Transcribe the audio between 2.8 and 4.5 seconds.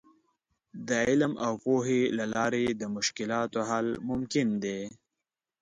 مشکلاتو حل ممکن